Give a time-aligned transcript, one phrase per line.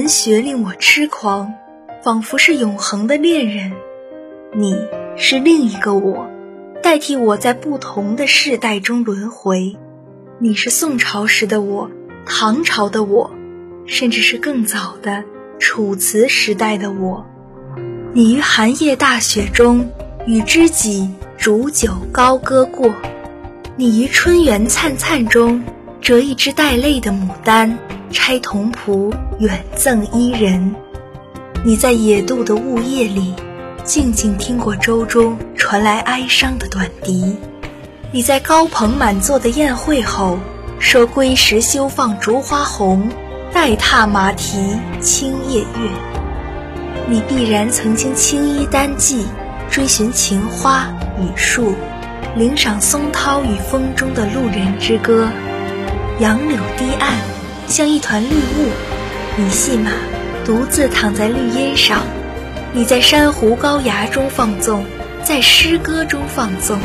[0.00, 1.52] 文学令我痴狂，
[2.02, 3.72] 仿佛是永恒的恋人。
[4.54, 4.74] 你
[5.18, 6.26] 是另一个我，
[6.82, 9.76] 代替我在不同的世代中轮回。
[10.38, 11.90] 你是宋朝时的我，
[12.24, 13.30] 唐朝的我，
[13.84, 15.22] 甚至是更早的
[15.58, 17.26] 楚辞时代的我。
[18.14, 19.90] 你于寒夜大雪中，
[20.26, 22.90] 与知己煮酒高歌过；
[23.76, 25.62] 你于春园灿灿中，
[26.00, 27.78] 折一枝带泪的牡丹，
[28.10, 30.74] 拆桐蒲远赠伊人。
[31.64, 33.34] 你在野渡的雾夜里。
[33.82, 37.36] 静静听过舟中传来哀伤的短笛，
[38.12, 40.38] 你在高朋满座的宴会后
[40.78, 43.08] 说：“归时休放烛花红，
[43.52, 45.90] 待踏马蹄清夜月。”
[47.08, 49.26] 你必然曾经青衣单骑，
[49.70, 50.86] 追寻情花
[51.18, 51.74] 雨树，
[52.36, 55.28] 领赏松涛与风中的路人之歌。
[56.20, 57.16] 杨柳堤岸，
[57.70, 58.68] 像一团绿雾，
[59.36, 59.92] 你系马，
[60.44, 62.02] 独自躺在绿荫上。
[62.72, 64.84] 你在珊瑚高崖中放纵，
[65.22, 66.80] 在诗歌中放纵，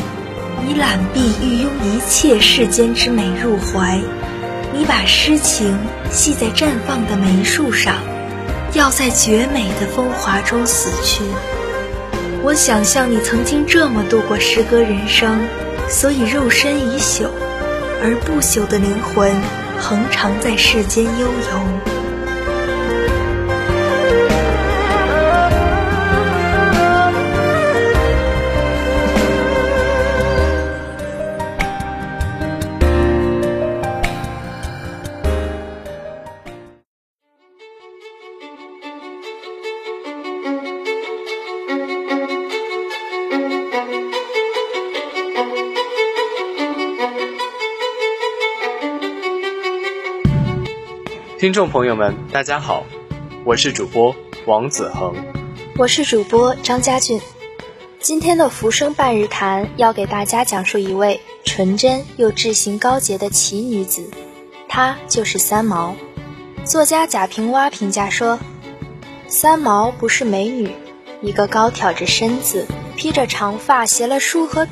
[0.63, 3.99] 你揽臂欲拥一切世间之美入怀。
[4.77, 5.75] 你把诗情
[6.11, 7.95] 系在绽放的梅树上，
[8.73, 11.23] 要在绝美的风华中死去。
[12.43, 15.39] 我想象你曾经这么度过诗歌人生，
[15.89, 17.29] 所以肉身已朽，
[18.03, 19.31] 而不朽的灵魂
[19.79, 21.94] 恒常在世间悠游。
[51.37, 52.85] 听众朋友们，大家好，
[53.43, 54.15] 我是主播
[54.45, 55.13] 王子恒，
[55.77, 57.19] 我是主播张家俊。
[57.99, 64.09] 今天的《浮生半日谈》要给大家讲述一位纯真又志行高洁的奇女子，
[64.69, 65.93] 她就是三毛。
[66.63, 68.39] 作家贾平凹评价说
[69.27, 70.71] ：“三毛不是美女，
[71.21, 74.71] 一个高挑着身子、披着长发、携了书和笔、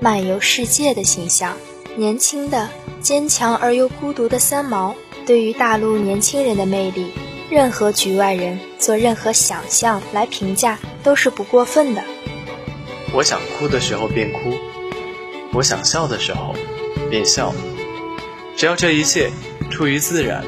[0.00, 1.56] 漫游世界的形象。
[1.94, 2.68] 年轻的、
[3.00, 7.12] 坚强而又孤独的三毛。”对于大陆年轻人的魅力，
[7.50, 12.02] 任何局外人做任何想象来评价都是不过分的。
[13.12, 14.54] 我想哭的时候便哭，
[15.52, 16.54] 我想笑的时候
[17.10, 17.54] 便笑，
[18.56, 19.30] 只要这一切
[19.70, 20.44] 出于自然，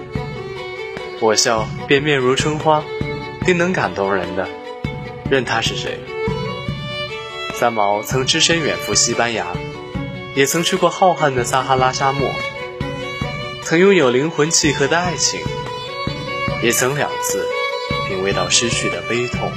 [1.21, 2.83] 我笑便面如春花，
[3.45, 4.49] 定能感动人的，
[5.31, 6.01] 任他是谁。
[7.55, 9.47] 三毛曾只身远赴西班牙，
[10.35, 12.29] 也曾去过浩瀚的撒哈拉沙漠。
[13.65, 15.41] 曾拥有灵魂契合的爱情，
[16.63, 17.49] 也曾两次
[18.07, 19.51] 品味到失去的悲痛。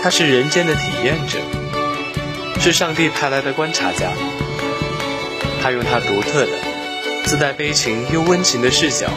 [0.00, 1.40] 他是人间的体验者，
[2.60, 4.12] 是上帝派来的观察家。
[5.60, 6.52] 他用他独特的、
[7.24, 9.08] 自带悲情又温情的视角，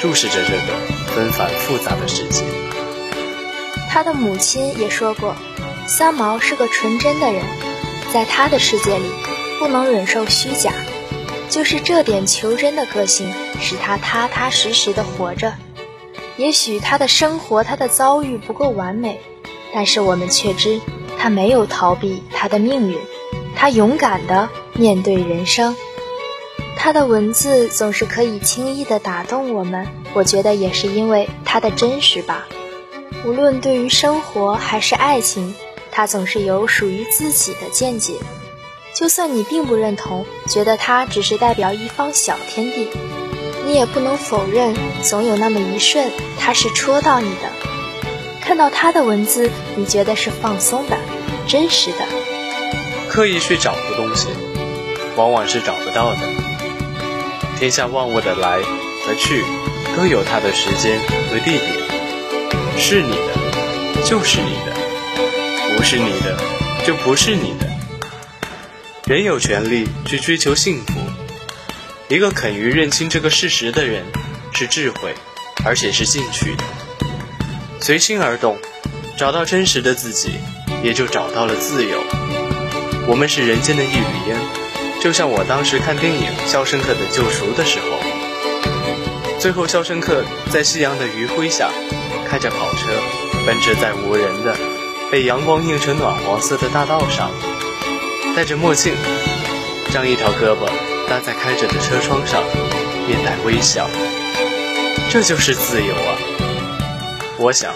[0.00, 2.42] 注视着这个纷繁复杂的世界。
[3.88, 5.36] 他的母亲也说过，
[5.86, 7.44] 三毛是个纯真的人，
[8.12, 9.08] 在他的世界里，
[9.60, 10.72] 不能忍受虚假。
[11.54, 15.54] 就是这点求真的个性，使他踏踏实实的活着。
[16.36, 19.20] 也许他的生活、他的遭遇不够完美，
[19.72, 20.80] 但是我们却知，
[21.16, 22.98] 他没有逃避他的命运，
[23.54, 25.76] 他勇敢的面对人生。
[26.76, 32.48] 他的文字总是可以轻易的打动我们，我觉得也是因为他的真实吧。
[33.24, 35.54] 无论对于生活还是爱情，
[35.92, 38.14] 他总是有属于自己的见解。
[38.94, 42.88] 就算你并不认同，觉得它只是代表一方小天地，
[43.66, 44.72] 你也不能否认，
[45.02, 47.50] 总有那么一瞬，它是戳到你的。
[48.40, 50.96] 看到他的文字，你觉得是放松的、
[51.48, 52.06] 真实的。
[53.08, 54.28] 刻意去找的东西，
[55.16, 56.18] 往往是找不到的。
[57.58, 58.60] 天下万物的来
[59.04, 59.42] 和去，
[59.96, 61.00] 都有它的时间
[61.30, 61.62] 和地点。
[62.76, 66.36] 是你的，就是你的；不是你的，
[66.86, 67.73] 就不是你的。
[69.06, 70.94] 人有权利去追求幸福。
[72.08, 74.02] 一个肯于认清这个事实的人，
[74.50, 75.14] 是智慧，
[75.62, 76.64] 而且是进取的。
[77.80, 78.56] 随心而动，
[79.18, 80.30] 找到真实的自己，
[80.82, 82.02] 也就找到了自由。
[83.06, 84.40] 我们是人间的一缕烟，
[85.02, 91.70] 就像我当时看电影《肖申克的救赎》的时候，最后肖申克在夕阳的余晖下，
[92.26, 92.88] 开着跑车，
[93.44, 94.56] 奔驰在无人的、
[95.10, 97.30] 被阳光映成暖黄色的大道上。
[98.36, 98.92] 戴着墨镜，
[99.92, 100.66] 将一条胳膊
[101.08, 102.42] 搭在开着的车窗上，
[103.06, 103.88] 面带微笑。
[105.08, 106.18] 这就是自由啊！
[107.38, 107.72] 我想，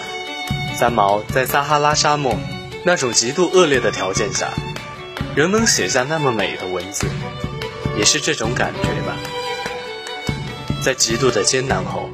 [0.77, 2.37] 三毛在撒哈拉沙漠
[2.83, 4.49] 那种极度恶劣的条件下，
[5.33, 7.07] 仍能写下那么美的文字，
[7.97, 9.15] 也是这种感觉吧。
[10.83, 12.09] 在极度的艰难后，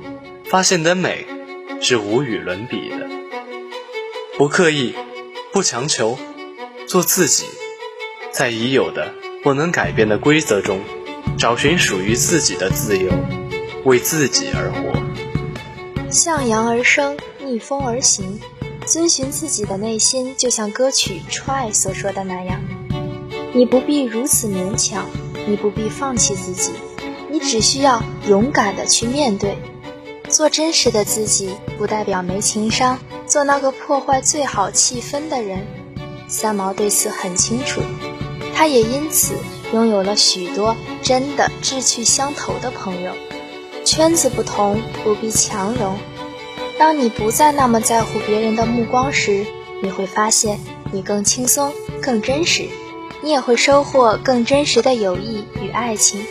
[0.51, 1.25] 发现的美，
[1.81, 3.09] 是无与伦比的。
[4.37, 4.93] 不刻意，
[5.51, 6.19] 不强求，
[6.87, 7.45] 做自己，
[8.35, 10.81] 在已有的不能改变的规则中，
[11.37, 13.09] 找寻属于自己的自由，
[13.85, 16.11] 为自己而活。
[16.11, 18.41] 向阳而生，逆风而行，
[18.85, 22.59] 遵循自己的内心，就像歌曲《Try》所说的那样。
[23.53, 25.05] 你不必如此勉强，
[25.47, 26.71] 你不必放弃自己，
[27.31, 29.57] 你只需要勇敢的去面对，
[30.27, 35.65] 做真实的自己，不代表没情商，做那个破坏最好气氛的人。
[36.27, 37.79] 三毛对此很清楚，
[38.55, 39.35] 他也因此
[39.73, 43.11] 拥有了许多真的志趣相投的朋友。
[43.83, 45.99] 圈子不同，不必强融。
[46.79, 49.45] 当你不再那么在乎别人的目光时，
[49.83, 50.59] 你会发现
[50.91, 52.67] 你更轻松、更真实。
[53.21, 56.25] 你也会收获更真实的友谊与爱情。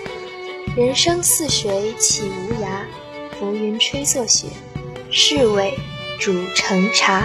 [0.76, 2.68] 人生似水，起无涯；
[3.38, 4.46] 浮云吹作雪，
[5.10, 5.78] 是为
[6.18, 7.22] 煮成茶。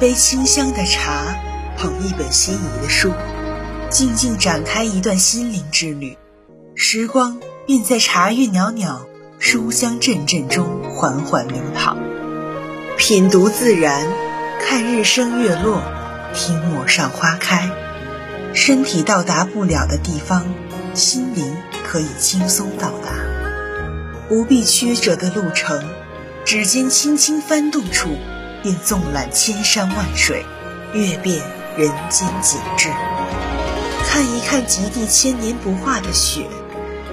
[0.00, 1.36] 杯清香的茶，
[1.76, 3.12] 捧一本心仪的书，
[3.90, 6.16] 静静展开一段心灵之旅，
[6.74, 9.06] 时光便在茶韵袅袅、
[9.38, 11.98] 书香阵阵中缓缓流淌。
[12.96, 14.06] 品读自然，
[14.58, 15.82] 看日升月落，
[16.32, 17.70] 听陌上花开。
[18.54, 20.46] 身体到达不了的地方，
[20.94, 21.54] 心灵
[21.84, 23.10] 可以轻松到达。
[24.30, 25.84] 不必曲折的路程，
[26.46, 28.08] 指尖轻轻翻动处。
[28.62, 30.44] 便纵览千山万水，
[30.92, 31.42] 阅遍
[31.76, 32.88] 人间景致。
[34.06, 36.46] 看一看极地千年不化的雪，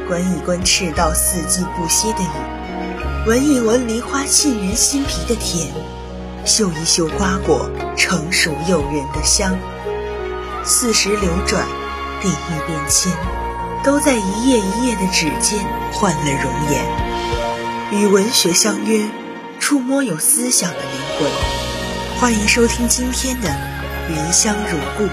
[0.07, 5.71] 观一观赤道四季不歇的雨，闻一闻梨花沁人心脾的甜，
[6.43, 9.57] 嗅一嗅瓜果成熟诱人的香。
[10.65, 11.65] 四时流转，
[12.21, 13.13] 地域变迁，
[13.83, 16.83] 都在一页一页的纸间换了容颜。
[17.91, 19.05] 与文学相约。
[19.67, 21.29] 触摸有思想的灵魂，
[22.17, 23.49] 欢迎收听今天的
[24.09, 25.03] 《云香如故》。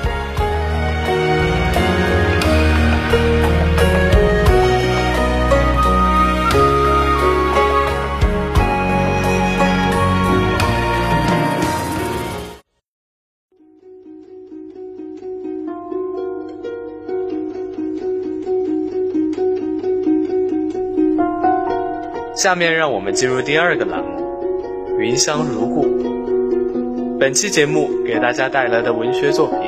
[22.36, 24.13] 下面让我们进入第二个栏目。
[24.98, 25.86] 云香如故。
[27.18, 29.58] 本期节目给大家带来的文学作品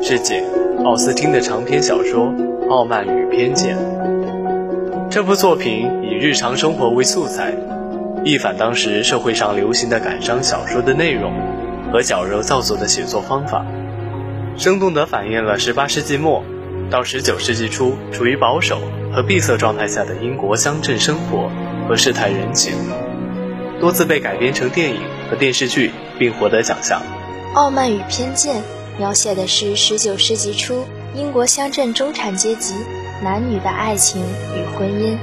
[0.00, 0.42] 是简·
[0.84, 2.26] 奥斯汀的长篇小说
[2.70, 3.76] 《傲慢与偏见》。
[5.10, 7.54] 这部作品以日常生活为素材，
[8.24, 11.30] 一反当时社会上流行的感伤小说的内容
[11.92, 13.66] 和矫揉造作的写作方法，
[14.56, 16.42] 生动地反映了18世纪末
[16.90, 18.78] 到19世纪初处于保守
[19.12, 21.50] 和闭塞状态下的英国乡镇生活
[21.86, 22.72] 和世态人情。
[23.80, 27.00] 多次被改编成电影和电视剧，并获得奖项。
[27.54, 28.56] 《傲慢与偏见》
[28.98, 30.84] 描写的是19世纪初
[31.14, 32.74] 英国乡镇中产阶级
[33.22, 34.22] 男女的爱情
[34.54, 35.16] 与婚姻。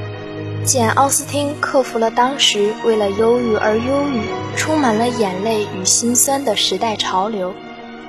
[0.65, 4.21] 简·奥斯汀克服了当时为了忧郁而忧郁、
[4.57, 7.53] 充满了眼泪与心酸的时代潮流，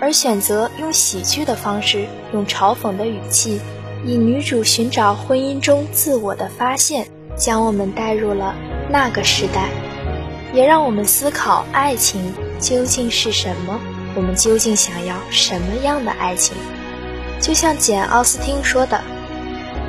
[0.01, 3.61] 而选择用喜剧的方式，用嘲讽的语气，
[4.05, 8.55] 以女主寻找婚姻中自我的发现，将我们带入了
[8.91, 9.69] 那个时代。
[10.53, 13.79] 也让我们思考爱情究竟是什么？
[14.17, 16.57] 我们究竟想要什么样的爱情？
[17.41, 19.01] 就像简·奥斯汀说的：“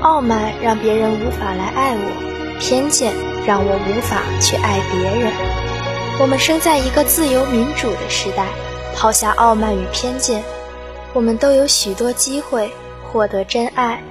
[0.02, 3.14] 傲慢让别人无法来爱我，偏见
[3.48, 5.32] 让我无法去爱别人。”
[6.22, 8.46] 我们生在一个自由民主的时代，
[8.94, 10.44] 抛下傲慢与偏见，
[11.14, 12.70] 我们都有许多机会
[13.10, 14.04] 获得真爱。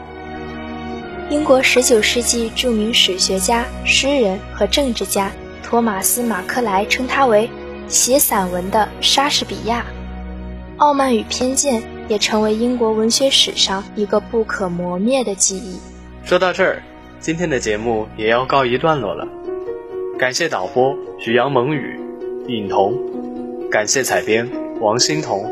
[1.29, 5.31] 英国19世纪著名史学家、诗人和政治家。
[5.69, 7.51] 托马斯·马克莱称他为
[7.89, 9.85] 写散文的莎士比亚，
[10.79, 15.79] 《傲慢与偏见》也成为英国文学史上一个不可磨灭的记忆。
[16.25, 16.83] 说到这儿，
[17.21, 19.29] 今天的节目也要告一段落了。
[20.19, 22.01] 感谢导播许阳、蒙雨、
[22.47, 22.95] 尹彤，
[23.71, 24.49] 感谢采编
[24.81, 25.45] 王欣彤。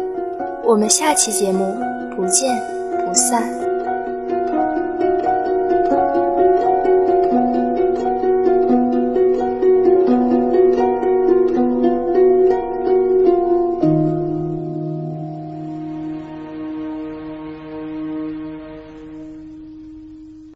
[0.64, 1.76] 我们下期节目
[2.16, 2.56] 不见
[3.06, 3.65] 不散。